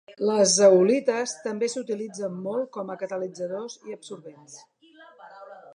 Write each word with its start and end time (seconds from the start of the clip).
Les 0.27 0.53
zeolites 0.59 1.33
també 1.43 1.69
s'utilitzen 1.73 2.41
molt 2.47 2.71
com 2.79 2.91
a 2.93 2.97
catalitzadors 3.05 3.77
i 3.91 3.97
absorbents. 3.99 4.59